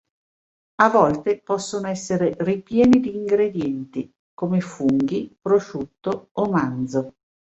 [0.79, 7.13] A volte possono essere ripieni di ingredienti, come funghi, prosciutto o manzo.